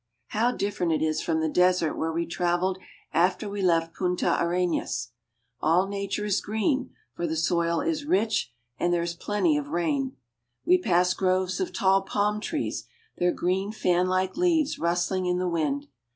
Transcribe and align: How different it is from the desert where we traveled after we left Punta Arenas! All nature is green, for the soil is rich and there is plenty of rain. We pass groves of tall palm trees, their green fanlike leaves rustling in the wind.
How 0.29 0.51
different 0.51 0.93
it 0.93 1.03
is 1.03 1.21
from 1.21 1.41
the 1.41 1.47
desert 1.47 1.93
where 1.93 2.11
we 2.11 2.25
traveled 2.25 2.79
after 3.13 3.47
we 3.47 3.61
left 3.61 3.93
Punta 3.93 4.35
Arenas! 4.43 5.09
All 5.59 5.87
nature 5.87 6.25
is 6.25 6.41
green, 6.41 6.89
for 7.13 7.27
the 7.27 7.35
soil 7.37 7.81
is 7.81 8.03
rich 8.03 8.51
and 8.79 8.91
there 8.91 9.03
is 9.03 9.13
plenty 9.13 9.57
of 9.57 9.67
rain. 9.67 10.17
We 10.65 10.79
pass 10.79 11.13
groves 11.13 11.59
of 11.59 11.71
tall 11.71 12.01
palm 12.01 12.39
trees, 12.41 12.87
their 13.19 13.31
green 13.31 13.71
fanlike 13.71 14.35
leaves 14.35 14.79
rustling 14.79 15.27
in 15.27 15.37
the 15.37 15.47
wind. 15.47 15.85